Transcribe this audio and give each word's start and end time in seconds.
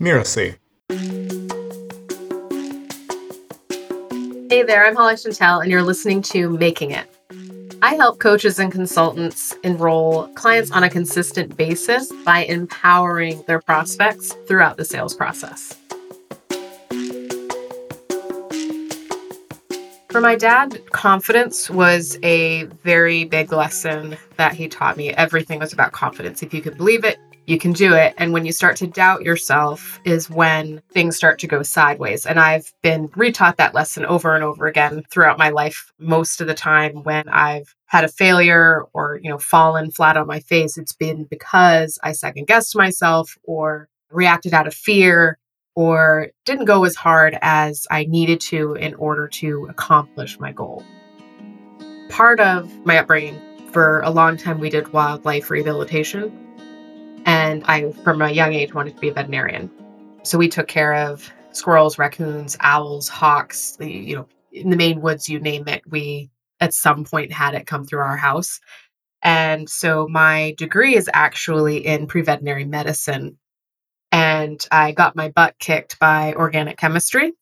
Mirasee. 0.00 0.56
Hey 4.50 4.62
there, 4.62 4.86
I'm 4.86 4.94
Holly 4.94 5.16
Chantal, 5.16 5.60
and 5.60 5.70
you're 5.70 5.82
listening 5.82 6.22
to 6.22 6.50
Making 6.50 6.90
It. 6.92 7.06
I 7.82 7.94
help 7.94 8.18
coaches 8.18 8.58
and 8.58 8.70
consultants 8.70 9.54
enroll 9.64 10.28
clients 10.34 10.70
on 10.70 10.82
a 10.84 10.90
consistent 10.90 11.56
basis 11.56 12.12
by 12.24 12.44
empowering 12.44 13.42
their 13.46 13.60
prospects 13.60 14.32
throughout 14.46 14.76
the 14.76 14.84
sales 14.84 15.14
process. 15.14 15.76
For 20.10 20.20
my 20.22 20.34
dad, 20.34 20.80
confidence 20.92 21.68
was 21.68 22.18
a 22.22 22.64
very 22.82 23.24
big 23.24 23.52
lesson 23.52 24.16
that 24.36 24.54
he 24.54 24.66
taught 24.66 24.96
me. 24.96 25.10
Everything 25.10 25.58
was 25.58 25.74
about 25.74 25.92
confidence. 25.92 26.42
If 26.42 26.54
you 26.54 26.62
could 26.62 26.78
believe 26.78 27.04
it, 27.04 27.18
you 27.46 27.58
can 27.58 27.72
do 27.72 27.94
it. 27.94 28.14
And 28.18 28.32
when 28.32 28.44
you 28.44 28.52
start 28.52 28.76
to 28.76 28.86
doubt 28.86 29.22
yourself, 29.22 30.00
is 30.04 30.28
when 30.28 30.82
things 30.90 31.16
start 31.16 31.38
to 31.38 31.46
go 31.46 31.62
sideways. 31.62 32.26
And 32.26 32.38
I've 32.38 32.72
been 32.82 33.08
retaught 33.10 33.56
that 33.56 33.74
lesson 33.74 34.04
over 34.04 34.34
and 34.34 34.44
over 34.44 34.66
again 34.66 35.04
throughout 35.10 35.38
my 35.38 35.50
life. 35.50 35.92
Most 35.98 36.40
of 36.40 36.48
the 36.48 36.54
time, 36.54 37.04
when 37.04 37.28
I've 37.28 37.74
had 37.86 38.04
a 38.04 38.08
failure 38.08 38.84
or, 38.92 39.20
you 39.22 39.30
know, 39.30 39.38
fallen 39.38 39.90
flat 39.92 40.16
on 40.16 40.26
my 40.26 40.40
face, 40.40 40.76
it's 40.76 40.92
been 40.92 41.24
because 41.24 41.98
I 42.02 42.12
second 42.12 42.48
guessed 42.48 42.76
myself 42.76 43.38
or 43.44 43.88
reacted 44.10 44.52
out 44.52 44.66
of 44.66 44.74
fear 44.74 45.38
or 45.76 46.28
didn't 46.44 46.64
go 46.64 46.84
as 46.84 46.96
hard 46.96 47.38
as 47.42 47.86
I 47.90 48.06
needed 48.06 48.40
to 48.42 48.74
in 48.74 48.94
order 48.94 49.28
to 49.28 49.66
accomplish 49.70 50.40
my 50.40 50.50
goal. 50.50 50.84
Part 52.08 52.40
of 52.40 52.72
my 52.84 52.98
upbringing, 52.98 53.40
for 53.72 54.00
a 54.00 54.10
long 54.10 54.36
time, 54.38 54.58
we 54.58 54.70
did 54.70 54.92
wildlife 54.92 55.50
rehabilitation 55.50 56.45
and 57.26 57.64
I, 57.66 57.90
from 58.04 58.22
a 58.22 58.30
young 58.30 58.54
age, 58.54 58.72
wanted 58.72 58.94
to 58.94 59.00
be 59.00 59.08
a 59.08 59.12
veterinarian. 59.12 59.70
So 60.22 60.38
we 60.38 60.48
took 60.48 60.68
care 60.68 60.94
of 60.94 61.30
squirrels, 61.52 61.98
raccoons, 61.98 62.56
owls, 62.60 63.08
hawks, 63.08 63.76
you 63.80 64.16
know, 64.16 64.28
in 64.52 64.70
the 64.70 64.76
Maine 64.76 65.00
woods, 65.00 65.28
you 65.28 65.38
name 65.40 65.68
it. 65.68 65.82
We 65.86 66.30
at 66.60 66.72
some 66.72 67.04
point 67.04 67.32
had 67.32 67.54
it 67.54 67.66
come 67.66 67.84
through 67.84 68.00
our 68.00 68.16
house. 68.16 68.60
And 69.22 69.68
so 69.68 70.06
my 70.08 70.54
degree 70.56 70.96
is 70.96 71.10
actually 71.12 71.84
in 71.84 72.06
pre 72.06 72.22
veterinary 72.22 72.64
medicine. 72.64 73.38
And 74.12 74.66
I 74.70 74.92
got 74.92 75.16
my 75.16 75.30
butt 75.30 75.58
kicked 75.58 75.98
by 75.98 76.32
organic 76.34 76.78
chemistry 76.78 77.32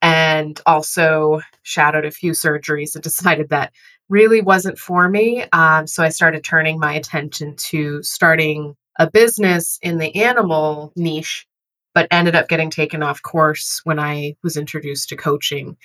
and 0.00 0.60
also 0.64 1.40
shadowed 1.62 2.06
a 2.06 2.10
few 2.10 2.32
surgeries 2.32 2.94
and 2.94 3.04
decided 3.04 3.50
that 3.50 3.72
really 4.08 4.40
wasn't 4.40 4.78
for 4.78 5.08
me. 5.08 5.44
Um, 5.52 5.86
so 5.86 6.02
I 6.02 6.08
started 6.08 6.44
turning 6.44 6.80
my 6.80 6.94
attention 6.94 7.56
to 7.56 8.02
starting 8.02 8.74
a 8.98 9.10
business 9.10 9.78
in 9.82 9.98
the 9.98 10.14
animal 10.16 10.92
niche, 10.96 11.46
but 11.94 12.08
ended 12.10 12.34
up 12.34 12.48
getting 12.48 12.70
taken 12.70 13.02
off 13.02 13.22
course 13.22 13.80
when 13.84 13.98
I 13.98 14.34
was 14.42 14.56
introduced 14.56 15.08
to 15.08 15.16
coaching 15.16 15.76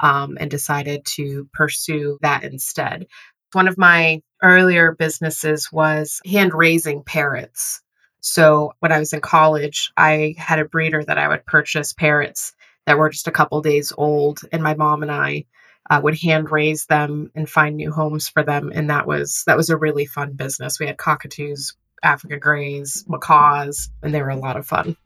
um, 0.00 0.36
and 0.40 0.50
decided 0.50 1.04
to 1.16 1.48
pursue 1.52 2.18
that 2.22 2.44
instead. 2.44 3.06
One 3.52 3.68
of 3.68 3.78
my 3.78 4.22
earlier 4.42 4.92
businesses 4.92 5.70
was 5.70 6.20
hand 6.26 6.52
raising 6.54 7.02
parrots. 7.04 7.82
So 8.20 8.72
when 8.80 8.92
I 8.92 8.98
was 8.98 9.12
in 9.12 9.20
college, 9.20 9.92
I 9.96 10.34
had 10.38 10.58
a 10.58 10.64
breeder 10.64 11.04
that 11.04 11.18
I 11.18 11.28
would 11.28 11.44
purchase 11.44 11.92
parrots 11.92 12.54
that 12.86 12.98
were 12.98 13.10
just 13.10 13.28
a 13.28 13.32
couple 13.32 13.60
days 13.62 13.92
old, 13.96 14.40
and 14.52 14.62
my 14.62 14.74
mom 14.74 15.02
and 15.02 15.10
I 15.10 15.44
uh, 15.90 16.00
would 16.02 16.18
hand 16.18 16.50
raise 16.50 16.86
them 16.86 17.30
and 17.34 17.48
find 17.48 17.76
new 17.76 17.92
homes 17.92 18.28
for 18.28 18.42
them, 18.42 18.72
and 18.74 18.90
that 18.90 19.06
was 19.06 19.44
that 19.46 19.56
was 19.56 19.70
a 19.70 19.76
really 19.76 20.06
fun 20.06 20.32
business. 20.32 20.80
We 20.80 20.86
had 20.86 20.96
cockatoos, 20.96 21.74
African 22.02 22.38
greys, 22.38 23.04
macaws, 23.08 23.90
and 24.02 24.12
they 24.12 24.22
were 24.22 24.30
a 24.30 24.36
lot 24.36 24.56
of 24.56 24.66
fun. 24.66 24.96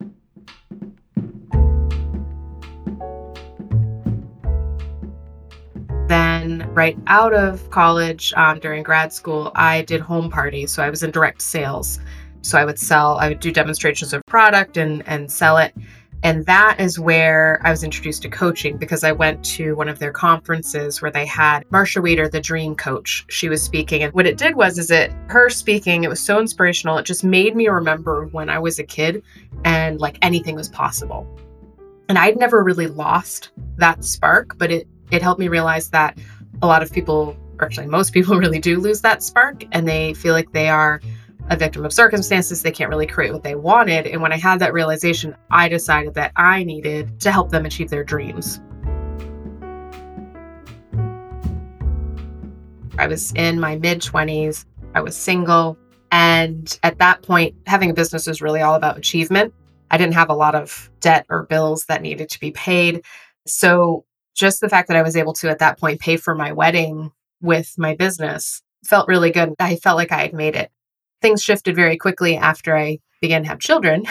Then, 6.08 6.72
right 6.72 6.96
out 7.08 7.34
of 7.34 7.68
college 7.70 8.32
um, 8.36 8.60
during 8.60 8.82
grad 8.82 9.12
school, 9.12 9.50
I 9.56 9.82
did 9.82 10.00
home 10.00 10.30
parties. 10.30 10.70
So 10.70 10.82
I 10.82 10.90
was 10.90 11.02
in 11.02 11.10
direct 11.10 11.42
sales. 11.42 11.98
So 12.42 12.56
I 12.58 12.64
would 12.64 12.78
sell, 12.78 13.18
I 13.18 13.28
would 13.28 13.40
do 13.40 13.50
demonstrations 13.50 14.12
of 14.12 14.22
product 14.26 14.76
and, 14.76 15.02
and 15.08 15.30
sell 15.30 15.56
it. 15.58 15.74
And 16.22 16.46
that 16.46 16.80
is 16.80 16.98
where 16.98 17.60
I 17.62 17.70
was 17.70 17.84
introduced 17.84 18.22
to 18.22 18.28
coaching 18.28 18.78
because 18.78 19.04
I 19.04 19.12
went 19.12 19.44
to 19.44 19.74
one 19.76 19.88
of 19.88 19.98
their 19.98 20.10
conferences 20.10 21.00
where 21.00 21.10
they 21.10 21.26
had 21.26 21.64
Marcia 21.70 22.00
Wieder, 22.00 22.28
the 22.28 22.40
dream 22.40 22.74
coach. 22.74 23.24
She 23.28 23.48
was 23.48 23.62
speaking. 23.62 24.02
And 24.02 24.12
what 24.12 24.26
it 24.26 24.38
did 24.38 24.56
was, 24.56 24.78
is 24.78 24.90
it 24.90 25.12
her 25.28 25.50
speaking, 25.50 26.04
it 26.04 26.08
was 26.08 26.20
so 26.20 26.40
inspirational. 26.40 26.98
It 26.98 27.04
just 27.04 27.22
made 27.22 27.54
me 27.54 27.68
remember 27.68 28.26
when 28.26 28.48
I 28.48 28.58
was 28.58 28.78
a 28.78 28.84
kid 28.84 29.22
and 29.64 30.00
like 30.00 30.18
anything 30.22 30.56
was 30.56 30.68
possible. 30.68 31.26
And 32.08 32.18
I'd 32.18 32.38
never 32.38 32.62
really 32.62 32.86
lost 32.86 33.50
that 33.76 34.04
spark, 34.04 34.56
but 34.58 34.70
it, 34.70 34.88
it 35.10 35.22
helped 35.22 35.40
me 35.40 35.48
realize 35.48 35.90
that 35.90 36.18
a 36.62 36.66
lot 36.66 36.82
of 36.82 36.92
people, 36.92 37.36
or 37.58 37.66
actually 37.66 37.86
most 37.86 38.12
people 38.12 38.36
really 38.38 38.58
do 38.58 38.78
lose 38.78 39.00
that 39.02 39.22
spark 39.22 39.64
and 39.72 39.86
they 39.86 40.14
feel 40.14 40.32
like 40.32 40.52
they 40.52 40.68
are 40.68 41.00
a 41.48 41.56
victim 41.56 41.84
of 41.84 41.92
circumstances. 41.92 42.62
They 42.62 42.72
can't 42.72 42.90
really 42.90 43.06
create 43.06 43.32
what 43.32 43.42
they 43.42 43.54
wanted. 43.54 44.06
And 44.06 44.20
when 44.20 44.32
I 44.32 44.36
had 44.36 44.58
that 44.58 44.72
realization, 44.72 45.36
I 45.50 45.68
decided 45.68 46.14
that 46.14 46.32
I 46.36 46.64
needed 46.64 47.20
to 47.20 47.30
help 47.30 47.50
them 47.50 47.66
achieve 47.66 47.90
their 47.90 48.04
dreams. 48.04 48.60
I 52.98 53.06
was 53.06 53.32
in 53.32 53.60
my 53.60 53.76
mid 53.76 54.00
20s, 54.00 54.64
I 54.94 55.00
was 55.00 55.16
single. 55.16 55.78
And 56.10 56.78
at 56.82 56.98
that 56.98 57.22
point, 57.22 57.54
having 57.66 57.90
a 57.90 57.94
business 57.94 58.26
was 58.26 58.40
really 58.40 58.62
all 58.62 58.74
about 58.74 58.96
achievement. 58.96 59.52
I 59.90 59.98
didn't 59.98 60.14
have 60.14 60.30
a 60.30 60.34
lot 60.34 60.54
of 60.54 60.90
debt 61.00 61.26
or 61.28 61.44
bills 61.44 61.84
that 61.86 62.02
needed 62.02 62.30
to 62.30 62.40
be 62.40 62.50
paid. 62.52 63.04
So, 63.46 64.04
just 64.34 64.60
the 64.60 64.68
fact 64.68 64.88
that 64.88 64.96
I 64.96 65.02
was 65.02 65.16
able 65.16 65.32
to, 65.34 65.48
at 65.48 65.60
that 65.60 65.78
point, 65.78 66.00
pay 66.00 66.16
for 66.16 66.34
my 66.34 66.52
wedding 66.52 67.10
with 67.40 67.74
my 67.78 67.94
business 67.94 68.62
felt 68.84 69.08
really 69.08 69.30
good. 69.30 69.54
I 69.58 69.76
felt 69.76 69.96
like 69.96 70.12
I 70.12 70.18
had 70.18 70.34
made 70.34 70.56
it 70.56 70.70
things 71.22 71.42
shifted 71.42 71.74
very 71.76 71.96
quickly 71.96 72.36
after 72.36 72.76
I 72.76 72.98
began 73.20 73.42
to 73.42 73.48
have 73.48 73.58
children. 73.58 74.04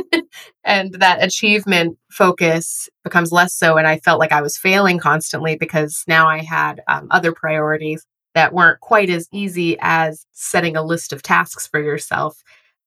and 0.64 0.94
that 0.94 1.22
achievement 1.22 1.98
focus 2.10 2.88
becomes 3.04 3.32
less 3.32 3.54
so. 3.54 3.76
And 3.76 3.86
I 3.86 3.98
felt 3.98 4.20
like 4.20 4.32
I 4.32 4.42
was 4.42 4.56
failing 4.56 4.98
constantly 4.98 5.56
because 5.56 6.04
now 6.06 6.28
I 6.28 6.38
had 6.38 6.82
um, 6.88 7.08
other 7.10 7.32
priorities 7.32 8.04
that 8.34 8.52
weren't 8.52 8.80
quite 8.80 9.10
as 9.10 9.28
easy 9.32 9.76
as 9.80 10.26
setting 10.32 10.76
a 10.76 10.82
list 10.82 11.12
of 11.12 11.22
tasks 11.22 11.66
for 11.66 11.80
yourself. 11.80 12.42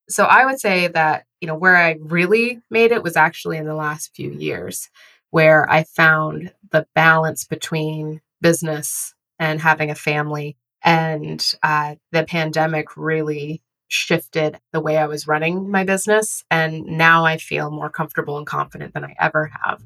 So 0.10 0.26
I 0.26 0.46
would 0.46 0.60
say 0.60 0.88
that, 0.88 1.26
you 1.42 1.48
know, 1.48 1.56
where 1.56 1.76
I 1.76 1.98
really 2.00 2.62
made 2.70 2.92
it 2.92 3.04
was 3.04 3.16
actually 3.16 3.58
in 3.58 3.66
the 3.66 3.76
last 3.76 4.16
few 4.16 4.32
years, 4.32 4.90
where 5.32 5.70
I 5.70 5.84
found 5.84 6.54
the 6.72 6.86
balance 6.96 7.46
between 7.46 8.22
business 8.42 9.14
and 9.40 9.60
having 9.60 9.90
a 9.90 9.96
family 9.96 10.58
and 10.86 11.54
uh, 11.64 11.96
the 12.12 12.24
pandemic 12.24 12.96
really 12.96 13.62
shifted 13.88 14.60
the 14.72 14.80
way 14.80 14.98
I 14.98 15.08
was 15.08 15.28
running 15.28 15.70
my 15.70 15.84
business. 15.84 16.44
And 16.52 16.86
now 16.86 17.26
I 17.26 17.38
feel 17.38 17.72
more 17.72 17.90
comfortable 17.90 18.38
and 18.38 18.46
confident 18.48 18.94
than 18.94 19.04
I 19.04 19.16
ever 19.20 19.52
have. 19.64 19.84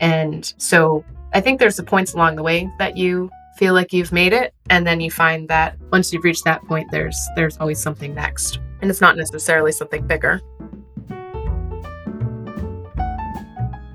And 0.00 0.52
so 0.58 1.04
I 1.32 1.40
think 1.40 1.58
there's 1.58 1.76
the 1.76 1.82
points 1.82 2.14
along 2.14 2.36
the 2.36 2.42
way 2.42 2.70
that 2.78 2.96
you 2.96 3.30
feel 3.56 3.74
like 3.74 3.92
you've 3.92 4.12
made 4.12 4.32
it 4.32 4.54
and 4.70 4.86
then 4.86 5.00
you 5.00 5.10
find 5.10 5.48
that 5.48 5.76
once 5.90 6.12
you've 6.12 6.22
reached 6.22 6.44
that 6.44 6.64
point 6.66 6.88
there's 6.92 7.18
there's 7.34 7.58
always 7.58 7.82
something 7.82 8.14
next 8.14 8.60
and 8.80 8.88
it's 8.88 9.00
not 9.00 9.16
necessarily 9.16 9.72
something 9.72 10.06
bigger 10.06 10.40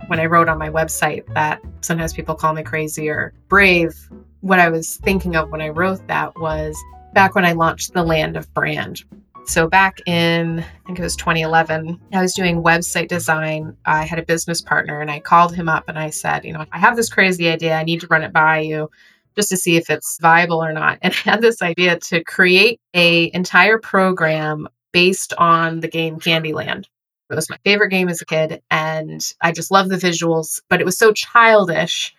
when 0.08 0.20
i 0.20 0.26
wrote 0.26 0.50
on 0.50 0.58
my 0.58 0.70
website 0.70 1.26
that 1.34 1.62
sometimes 1.80 2.12
people 2.12 2.36
call 2.36 2.54
me 2.54 2.62
crazy 2.62 3.08
or 3.08 3.34
brave 3.48 3.94
what 4.44 4.60
I 4.60 4.70
was 4.70 4.98
thinking 4.98 5.38
of 5.38 5.52
when 5.52 5.62
I 5.62 5.70
wrote 5.70 6.06
that 6.08 6.38
was 6.38 6.78
back 7.14 7.34
when 7.34 7.46
I 7.46 7.54
launched 7.54 7.94
the 7.94 8.04
Land 8.04 8.36
of 8.36 8.54
Brand. 8.54 9.02
So 9.46 9.70
back 9.70 10.02
in, 10.06 10.60
I 10.60 10.86
think 10.86 11.00
it 11.00 11.02
was 11.02 11.16
2011, 11.16 11.98
I 12.12 12.22
was 12.22 12.34
doing 12.34 12.62
website 12.62 13.08
design. 13.08 13.76
I 13.86 14.04
had 14.04 14.20
a 14.20 14.26
business 14.26 14.62
partner 14.62 15.00
and 15.00 15.10
I 15.10 15.22
called 15.22 15.56
him 15.56 15.70
up 15.70 15.86
and 15.88 15.98
I 15.98 16.10
said, 16.10 16.44
you 16.44 16.52
know, 16.52 16.66
I 16.74 16.78
have 16.78 16.98
this 16.98 17.10
crazy 17.10 17.48
idea. 17.48 17.76
I 17.76 17.84
need 17.84 18.02
to 18.02 18.08
run 18.08 18.22
it 18.22 18.34
by 18.34 18.60
you 18.60 18.90
just 19.38 19.48
to 19.50 19.58
see 19.58 19.78
if 19.78 19.90
it's 19.90 20.20
viable 20.22 20.62
or 20.62 20.74
not. 20.74 21.00
And 21.02 21.14
I 21.26 21.30
had 21.30 21.42
this 21.42 21.62
idea 21.62 21.98
to 22.00 22.22
create 22.26 22.82
a 22.94 23.32
entire 23.34 23.78
program 23.78 24.68
based 24.92 25.34
on 25.38 25.80
the 25.80 25.88
game 25.88 26.20
Candyland. 26.20 26.84
It 27.30 27.36
was 27.36 27.50
my 27.50 27.58
favorite 27.64 27.90
game 27.90 28.10
as 28.10 28.22
a 28.22 28.26
kid 28.26 28.62
and 28.70 29.26
I 29.42 29.54
just 29.54 29.72
love 29.72 29.88
the 29.88 29.96
visuals, 29.96 30.60
but 30.70 30.82
it 30.82 30.86
was 30.86 30.98
so 30.98 31.14
childish 31.14 32.14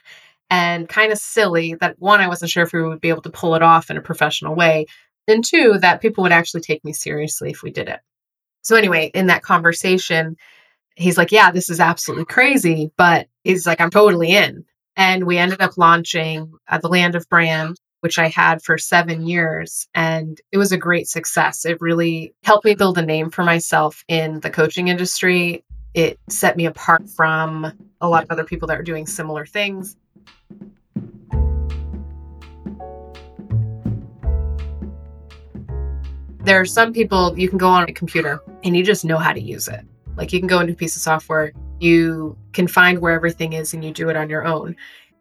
and 0.50 0.88
kind 0.88 1.12
of 1.12 1.18
silly 1.18 1.74
that 1.80 1.96
one, 1.98 2.20
I 2.20 2.28
wasn't 2.28 2.50
sure 2.50 2.62
if 2.62 2.72
we 2.72 2.82
would 2.82 3.00
be 3.00 3.08
able 3.08 3.22
to 3.22 3.30
pull 3.30 3.54
it 3.54 3.62
off 3.62 3.90
in 3.90 3.96
a 3.96 4.02
professional 4.02 4.54
way. 4.54 4.86
And 5.26 5.44
two, 5.44 5.78
that 5.80 6.02
people 6.02 6.22
would 6.22 6.32
actually 6.32 6.60
take 6.60 6.84
me 6.84 6.92
seriously 6.92 7.50
if 7.50 7.62
we 7.62 7.70
did 7.70 7.88
it. 7.88 8.00
So, 8.62 8.76
anyway, 8.76 9.10
in 9.14 9.26
that 9.28 9.42
conversation, 9.42 10.36
he's 10.96 11.18
like, 11.18 11.32
Yeah, 11.32 11.50
this 11.50 11.70
is 11.70 11.80
absolutely 11.80 12.26
crazy, 12.26 12.90
but 12.96 13.28
he's 13.44 13.66
like, 13.66 13.80
I'm 13.80 13.90
totally 13.90 14.32
in. 14.32 14.64
And 14.96 15.24
we 15.24 15.38
ended 15.38 15.60
up 15.60 15.76
launching 15.78 16.52
uh, 16.68 16.78
the 16.78 16.88
Land 16.88 17.14
of 17.16 17.28
Brand, 17.28 17.76
which 18.00 18.18
I 18.18 18.28
had 18.28 18.62
for 18.62 18.78
seven 18.78 19.26
years. 19.26 19.88
And 19.94 20.40
it 20.52 20.58
was 20.58 20.72
a 20.72 20.76
great 20.78 21.08
success. 21.08 21.64
It 21.64 21.80
really 21.80 22.34
helped 22.44 22.64
me 22.64 22.74
build 22.74 22.98
a 22.98 23.02
name 23.04 23.30
for 23.30 23.42
myself 23.44 24.04
in 24.08 24.40
the 24.40 24.50
coaching 24.50 24.88
industry 24.88 25.64
It 25.94 26.18
set 26.28 26.56
me 26.56 26.66
apart 26.66 27.08
from 27.08 27.72
a 28.00 28.08
lot 28.08 28.24
of 28.24 28.30
other 28.30 28.44
people 28.44 28.68
that 28.68 28.78
are 28.78 28.82
doing 28.82 29.06
similar 29.06 29.46
things. 29.46 29.96
There 36.44 36.60
are 36.60 36.66
some 36.66 36.92
people 36.92 37.38
you 37.38 37.48
can 37.48 37.56
go 37.56 37.68
on 37.68 37.88
a 37.88 37.92
computer 37.92 38.42
and 38.64 38.76
you 38.76 38.84
just 38.84 39.02
know 39.02 39.16
how 39.16 39.32
to 39.32 39.40
use 39.40 39.66
it. 39.66 39.80
Like 40.14 40.30
you 40.30 40.40
can 40.40 40.46
go 40.46 40.60
into 40.60 40.74
a 40.74 40.76
piece 40.76 40.94
of 40.94 41.00
software, 41.00 41.52
you 41.80 42.36
can 42.52 42.68
find 42.68 42.98
where 42.98 43.14
everything 43.14 43.54
is 43.54 43.72
and 43.72 43.82
you 43.82 43.90
do 43.92 44.10
it 44.10 44.16
on 44.16 44.28
your 44.28 44.44
own. 44.44 44.76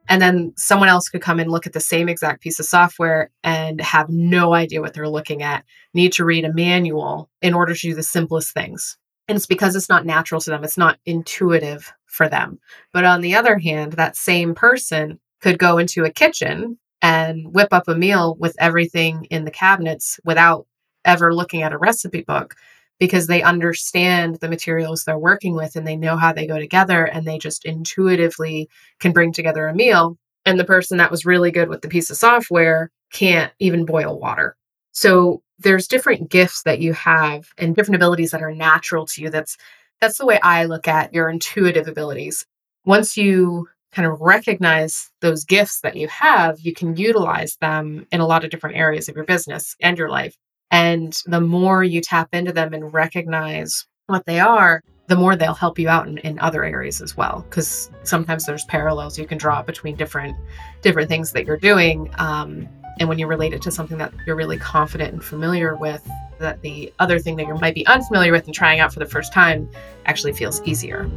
And 0.09 0.21
then 0.21 0.51
someone 0.57 0.89
else 0.89 1.07
could 1.07 1.21
come 1.21 1.39
and 1.39 1.49
look 1.49 1.65
at 1.65 1.71
the 1.71 1.79
same 1.79 2.09
exact 2.09 2.41
piece 2.41 2.59
of 2.59 2.65
software 2.65 3.31
and 3.41 3.79
have 3.79 4.09
no 4.09 4.53
idea 4.53 4.81
what 4.81 4.93
they're 4.93 5.07
looking 5.07 5.43
at, 5.43 5.63
need 5.93 6.11
to 6.13 6.25
read 6.25 6.43
a 6.43 6.53
manual 6.53 7.29
in 7.41 7.53
order 7.53 7.73
to 7.73 7.79
do 7.79 7.95
the 7.95 8.03
simplest 8.03 8.53
things. 8.53 8.97
And 9.29 9.37
it's 9.37 9.45
because 9.45 9.77
it's 9.77 9.87
not 9.87 10.05
natural 10.05 10.41
to 10.41 10.49
them, 10.49 10.65
it's 10.65 10.77
not 10.77 10.99
intuitive 11.05 11.93
for 12.05 12.27
them. 12.27 12.59
But 12.91 13.05
on 13.05 13.21
the 13.21 13.35
other 13.35 13.57
hand, 13.57 13.93
that 13.93 14.17
same 14.17 14.53
person 14.53 15.21
could 15.39 15.57
go 15.57 15.77
into 15.77 16.03
a 16.03 16.11
kitchen 16.11 16.77
and 17.01 17.53
whip 17.53 17.69
up 17.71 17.87
a 17.87 17.95
meal 17.95 18.35
with 18.37 18.57
everything 18.59 19.25
in 19.29 19.45
the 19.45 19.51
cabinets 19.51 20.19
without 20.25 20.67
ever 21.05 21.33
looking 21.33 21.61
at 21.61 21.73
a 21.73 21.77
recipe 21.77 22.21
book 22.21 22.55
because 22.99 23.27
they 23.27 23.41
understand 23.41 24.35
the 24.35 24.49
materials 24.49 25.03
they're 25.03 25.17
working 25.17 25.55
with 25.55 25.75
and 25.75 25.85
they 25.85 25.95
know 25.95 26.15
how 26.15 26.31
they 26.31 26.47
go 26.47 26.59
together 26.59 27.05
and 27.05 27.27
they 27.27 27.37
just 27.37 27.65
intuitively 27.65 28.69
can 28.99 29.11
bring 29.11 29.33
together 29.33 29.67
a 29.67 29.75
meal. 29.75 30.17
And 30.45 30.59
the 30.59 30.65
person 30.65 30.97
that 30.97 31.11
was 31.11 31.25
really 31.25 31.51
good 31.51 31.69
with 31.69 31.81
the 31.81 31.87
piece 31.87 32.09
of 32.09 32.17
software 32.17 32.91
can't 33.11 33.51
even 33.59 33.85
boil 33.85 34.19
water. 34.19 34.55
So 34.91 35.41
there's 35.59 35.87
different 35.87 36.29
gifts 36.29 36.63
that 36.63 36.79
you 36.79 36.93
have 36.93 37.47
and 37.57 37.75
different 37.75 37.95
abilities 37.95 38.31
that 38.31 38.41
are 38.41 38.53
natural 38.53 39.05
to 39.07 39.21
you. 39.21 39.29
That's 39.29 39.57
that's 40.01 40.17
the 40.17 40.25
way 40.25 40.39
I 40.41 40.65
look 40.65 40.87
at 40.87 41.13
your 41.13 41.29
intuitive 41.29 41.87
abilities. 41.87 42.45
Once 42.85 43.15
you 43.15 43.69
kind 43.93 44.07
of 44.07 44.19
recognize 44.19 45.11
those 45.21 45.45
gifts 45.45 45.79
that 45.81 45.95
you 45.95 46.07
have, 46.09 46.59
you 46.59 46.73
can 46.73 46.97
utilize 46.97 47.55
them 47.61 48.05
in 48.11 48.19
a 48.19 48.27
lot 48.27 48.43
of 48.43 48.49
different 48.49 48.75
areas 48.75 49.07
of 49.07 49.15
your 49.15 49.23
business 49.23 49.75
and 49.79 49.97
your 49.97 50.09
life. 50.09 50.35
And 50.73 51.15
the 51.27 51.39
more 51.39 51.83
you 51.83 52.01
tap 52.01 52.29
into 52.33 52.51
them 52.51 52.73
and 52.73 52.91
recognize 52.91 53.85
what 54.07 54.25
they 54.25 54.39
are, 54.39 54.81
the 55.05 55.15
more 55.15 55.35
they'll 55.35 55.53
help 55.53 55.77
you 55.77 55.87
out 55.87 56.07
in, 56.07 56.17
in 56.19 56.39
other 56.39 56.63
areas 56.63 56.99
as 56.99 57.15
well. 57.15 57.45
Because 57.47 57.91
sometimes 58.01 58.47
there's 58.47 58.65
parallels 58.65 59.19
you 59.19 59.27
can 59.27 59.37
draw 59.37 59.61
between 59.61 59.95
different 59.95 60.35
different 60.81 61.09
things 61.09 61.31
that 61.33 61.45
you're 61.45 61.57
doing. 61.57 62.09
Um, 62.17 62.67
and 62.99 63.07
when 63.07 63.19
you 63.19 63.27
relate 63.27 63.53
it 63.53 63.61
to 63.61 63.71
something 63.71 63.99
that 63.99 64.13
you're 64.25 64.35
really 64.35 64.57
confident 64.57 65.13
and 65.13 65.23
familiar 65.23 65.75
with, 65.75 66.09
that 66.39 66.59
the 66.63 66.91
other 66.97 67.19
thing 67.19 67.35
that 67.35 67.45
you 67.45 67.53
might 67.53 67.75
be 67.75 67.85
unfamiliar 67.85 68.31
with 68.31 68.45
and 68.45 68.55
trying 68.55 68.79
out 68.79 68.91
for 68.91 68.99
the 68.99 69.05
first 69.05 69.31
time 69.31 69.69
actually 70.07 70.33
feels 70.33 70.59
easier. 70.63 71.07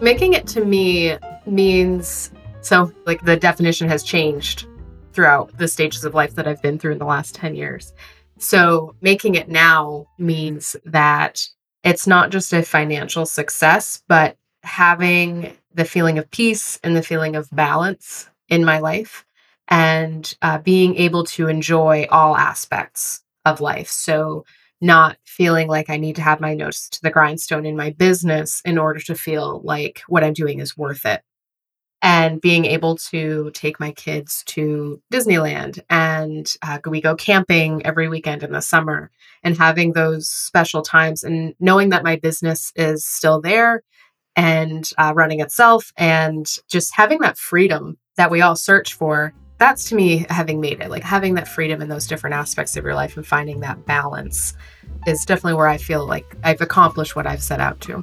Making 0.00 0.34
it 0.34 0.46
to 0.48 0.64
me 0.64 1.16
means 1.46 2.30
so, 2.60 2.92
like, 3.06 3.24
the 3.24 3.36
definition 3.36 3.88
has 3.88 4.04
changed 4.04 4.66
throughout 5.16 5.56
the 5.56 5.66
stages 5.66 6.04
of 6.04 6.14
life 6.14 6.34
that 6.34 6.46
I've 6.46 6.62
been 6.62 6.78
through 6.78 6.92
in 6.92 6.98
the 6.98 7.06
last 7.06 7.34
10 7.34 7.56
years. 7.56 7.94
So 8.38 8.94
making 9.00 9.34
it 9.34 9.48
now 9.48 10.06
means 10.18 10.76
that 10.84 11.42
it's 11.82 12.06
not 12.06 12.30
just 12.30 12.52
a 12.52 12.62
financial 12.62 13.24
success, 13.24 14.02
but 14.08 14.36
having 14.62 15.56
the 15.72 15.86
feeling 15.86 16.18
of 16.18 16.30
peace 16.30 16.78
and 16.84 16.94
the 16.94 17.02
feeling 17.02 17.34
of 17.34 17.48
balance 17.50 18.28
in 18.48 18.62
my 18.62 18.78
life 18.78 19.24
and 19.68 20.36
uh, 20.42 20.58
being 20.58 20.96
able 20.96 21.24
to 21.24 21.48
enjoy 21.48 22.06
all 22.10 22.36
aspects 22.36 23.22
of 23.46 23.60
life. 23.60 23.88
So, 23.88 24.44
not 24.82 25.16
feeling 25.24 25.68
like 25.68 25.88
I 25.88 25.96
need 25.96 26.16
to 26.16 26.22
have 26.22 26.38
my 26.38 26.52
nose 26.52 26.90
to 26.90 27.00
the 27.00 27.10
grindstone 27.10 27.64
in 27.64 27.78
my 27.78 27.90
business 27.92 28.60
in 28.66 28.76
order 28.76 29.00
to 29.00 29.14
feel 29.14 29.62
like 29.64 30.02
what 30.06 30.22
I'm 30.22 30.34
doing 30.34 30.60
is 30.60 30.76
worth 30.76 31.06
it 31.06 31.22
and 32.06 32.40
being 32.40 32.64
able 32.66 32.96
to 32.96 33.50
take 33.52 33.80
my 33.80 33.90
kids 33.90 34.44
to 34.46 35.02
Disneyland 35.12 35.80
and 35.90 36.54
uh, 36.62 36.78
we 36.86 37.00
go 37.00 37.16
camping 37.16 37.84
every 37.84 38.08
weekend 38.08 38.44
in 38.44 38.52
the 38.52 38.62
summer 38.62 39.10
and 39.42 39.58
having 39.58 39.92
those 39.92 40.28
special 40.28 40.82
times 40.82 41.24
and 41.24 41.52
knowing 41.58 41.88
that 41.88 42.04
my 42.04 42.14
business 42.14 42.72
is 42.76 43.04
still 43.04 43.40
there 43.40 43.82
and 44.36 44.88
uh, 44.98 45.14
running 45.16 45.40
itself 45.40 45.92
and 45.96 46.46
just 46.68 46.94
having 46.94 47.18
that 47.18 47.38
freedom 47.38 47.98
that 48.16 48.30
we 48.30 48.40
all 48.40 48.54
search 48.54 48.94
for 48.94 49.34
that's 49.58 49.88
to 49.88 49.94
me 49.94 50.26
having 50.28 50.60
made 50.60 50.82
it. 50.82 50.90
Like 50.90 51.02
having 51.02 51.34
that 51.36 51.48
freedom 51.48 51.80
in 51.80 51.88
those 51.88 52.06
different 52.06 52.34
aspects 52.34 52.76
of 52.76 52.84
your 52.84 52.94
life 52.94 53.16
and 53.16 53.26
finding 53.26 53.60
that 53.60 53.86
balance 53.86 54.54
is 55.06 55.24
definitely 55.24 55.54
where 55.54 55.68
i 55.68 55.76
feel 55.76 56.06
like 56.06 56.36
i've 56.44 56.60
accomplished 56.60 57.14
what 57.14 57.26
i've 57.26 57.42
set 57.42 57.60
out 57.60 57.80
to 57.80 58.02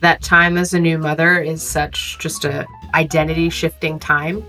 that 0.00 0.22
time 0.22 0.56
as 0.56 0.74
a 0.74 0.80
new 0.80 0.98
mother 0.98 1.40
is 1.40 1.62
such 1.62 2.18
just 2.18 2.44
a 2.44 2.66
identity 2.94 3.50
shifting 3.50 3.98
time. 3.98 4.44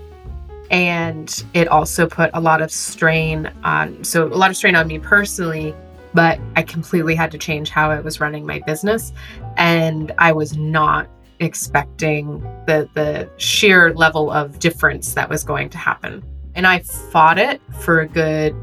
And 0.70 1.44
it 1.52 1.66
also 1.68 2.06
put 2.06 2.30
a 2.32 2.40
lot 2.40 2.62
of 2.62 2.70
strain 2.70 3.50
on 3.64 4.04
so 4.04 4.26
a 4.26 4.34
lot 4.34 4.50
of 4.50 4.56
strain 4.56 4.76
on 4.76 4.86
me 4.86 4.98
personally 4.98 5.74
but 6.12 6.40
i 6.56 6.62
completely 6.62 7.14
had 7.14 7.30
to 7.30 7.38
change 7.38 7.70
how 7.70 7.90
i 7.90 8.00
was 8.00 8.20
running 8.20 8.46
my 8.46 8.60
business. 8.66 9.12
And 9.56 10.12
i 10.18 10.32
was 10.32 10.56
not 10.56 11.08
expecting 11.40 12.40
the 12.66 12.88
the 12.94 13.28
sheer 13.36 13.92
level 13.94 14.30
of 14.30 14.58
difference 14.58 15.14
that 15.14 15.28
was 15.28 15.42
going 15.42 15.70
to 15.70 15.78
happen. 15.78 16.22
And 16.54 16.66
i 16.66 16.80
fought 16.80 17.38
it 17.38 17.60
for 17.80 18.00
a 18.00 18.08
good 18.08 18.54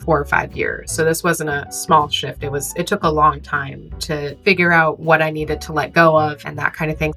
four 0.00 0.18
or 0.18 0.24
five 0.24 0.56
years. 0.56 0.90
So 0.92 1.04
this 1.04 1.22
wasn't 1.22 1.50
a 1.50 1.70
small 1.70 2.08
shift. 2.08 2.42
It 2.42 2.50
was 2.50 2.74
it 2.76 2.86
took 2.86 3.04
a 3.04 3.10
long 3.10 3.40
time 3.40 3.90
to 4.00 4.34
figure 4.36 4.72
out 4.72 4.98
what 4.98 5.22
I 5.22 5.30
needed 5.30 5.60
to 5.62 5.72
let 5.72 5.92
go 5.92 6.18
of 6.18 6.44
and 6.44 6.58
that 6.58 6.74
kind 6.74 6.90
of 6.90 6.98
thing. 6.98 7.12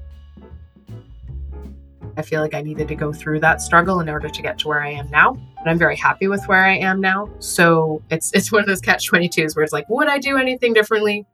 I 2.16 2.22
feel 2.22 2.42
like 2.42 2.54
I 2.54 2.62
needed 2.62 2.88
to 2.90 2.96
go 2.96 3.12
through 3.12 3.40
that 3.40 3.62
struggle 3.62 4.00
in 4.00 4.10
order 4.10 4.30
to 4.30 4.42
get 4.42 4.60
to 4.60 4.68
where 4.68 4.84
I 4.84 4.92
am 4.92 5.10
now. 5.10 5.32
And 5.60 5.70
I'm 5.70 5.80
very 5.80 5.96
happy 5.96 6.28
with 6.28 6.44
where 6.48 6.64
I 6.64 6.78
am 6.78 7.02
now. 7.02 7.30
So 7.40 8.04
it's 8.10 8.32
it's 8.34 8.52
one 8.52 8.62
of 8.62 8.68
those 8.68 8.82
catch 8.82 9.10
22s 9.10 9.56
where 9.56 9.64
it's 9.64 9.74
like, 9.74 9.90
would 9.90 10.08
I 10.08 10.20
do 10.20 10.38
anything 10.38 10.74
differently? 10.74 11.26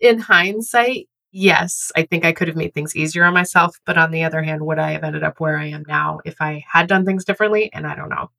In 0.00 0.20
hindsight, 0.20 1.08
yes, 1.32 1.90
I 1.96 2.02
think 2.02 2.24
I 2.24 2.32
could 2.32 2.46
have 2.46 2.56
made 2.56 2.72
things 2.72 2.94
easier 2.94 3.24
on 3.24 3.34
myself. 3.34 3.76
But 3.84 3.98
on 3.98 4.12
the 4.12 4.24
other 4.24 4.42
hand, 4.42 4.64
would 4.64 4.78
I 4.78 4.92
have 4.92 5.02
ended 5.02 5.24
up 5.24 5.40
where 5.40 5.58
I 5.58 5.66
am 5.66 5.84
now 5.88 6.20
if 6.24 6.36
I 6.40 6.64
had 6.70 6.86
done 6.86 7.04
things 7.04 7.24
differently? 7.24 7.70
And 7.72 7.86
I 7.86 7.96
don't 7.96 8.10
know. 8.10 8.30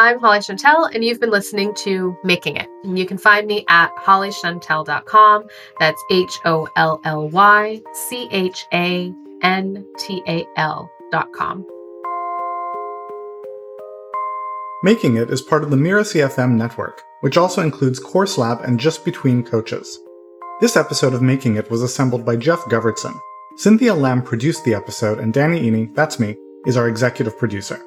I'm 0.00 0.18
Holly 0.18 0.40
Chantal, 0.40 0.86
and 0.86 1.04
you've 1.04 1.20
been 1.20 1.30
listening 1.30 1.74
to 1.84 2.16
Making 2.24 2.56
It. 2.56 2.70
And 2.84 2.98
you 2.98 3.04
can 3.04 3.18
find 3.18 3.46
me 3.46 3.66
at 3.68 3.94
hollychantal.com. 3.96 5.44
That's 5.78 6.02
H 6.10 6.38
O 6.46 6.66
L 6.76 7.02
L 7.04 7.28
Y 7.28 7.82
C 7.92 8.26
H 8.30 8.64
A 8.72 9.12
N 9.42 9.86
T 9.98 10.22
A 10.26 10.46
L.com. 10.56 11.66
Making 14.82 15.18
It 15.18 15.28
is 15.28 15.42
part 15.42 15.64
of 15.64 15.70
the 15.70 15.76
Mirasee 15.76 16.26
FM 16.26 16.52
network, 16.52 17.02
which 17.20 17.36
also 17.36 17.60
includes 17.60 18.00
Course 18.00 18.38
Lab 18.38 18.62
and 18.62 18.80
Just 18.80 19.04
Between 19.04 19.42
Coaches. 19.42 20.00
This 20.62 20.78
episode 20.78 21.12
of 21.12 21.20
Making 21.20 21.56
It 21.56 21.70
was 21.70 21.82
assembled 21.82 22.24
by 22.24 22.36
Jeff 22.36 22.60
Govertson. 22.60 23.20
Cynthia 23.58 23.92
Lamb 23.92 24.22
produced 24.22 24.64
the 24.64 24.72
episode, 24.72 25.18
and 25.18 25.34
Danny 25.34 25.70
Iny, 25.70 25.94
that's 25.94 26.18
me, 26.18 26.38
is 26.64 26.78
our 26.78 26.88
executive 26.88 27.36
producer. 27.36 27.84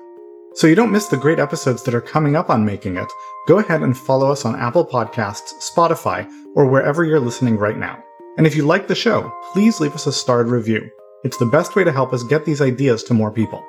So 0.55 0.67
you 0.67 0.75
don't 0.75 0.91
miss 0.91 1.07
the 1.07 1.17
great 1.17 1.39
episodes 1.39 1.81
that 1.83 1.95
are 1.95 2.01
coming 2.01 2.36
up 2.36 2.50
on 2.51 2.63
Making 2.63 2.98
It, 2.98 3.07
go 3.48 3.57
ahead 3.57 3.81
and 3.81 3.98
follow 3.98 4.31
us 4.31 4.45
on 4.45 4.55
Apple 4.55 4.86
Podcasts, 4.86 5.53
Spotify, 5.60 6.29
or 6.55 6.67
wherever 6.67 7.03
you're 7.03 7.19
listening 7.19 7.57
right 7.57 7.77
now. 7.77 8.03
And 8.38 8.45
if 8.45 8.55
you 8.55 8.63
like 8.65 8.88
the 8.88 8.95
show, 8.95 9.33
please 9.51 9.79
leave 9.79 9.95
us 9.95 10.05
a 10.05 10.13
starred 10.13 10.48
review. 10.48 10.89
It's 11.24 11.38
the 11.38 11.48
best 11.48 11.75
way 11.75 11.83
to 11.83 11.91
help 11.91 12.13
us 12.13 12.24
get 12.24 12.45
these 12.45 12.62
ideas 12.62 13.03
to 13.05 13.13
more 13.13 13.31
people. 13.31 13.65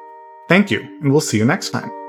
Thank 0.49 0.71
you, 0.71 0.81
and 0.81 1.11
we'll 1.11 1.23
see 1.23 1.39
you 1.39 1.47
next 1.47 1.71
time. 1.71 2.04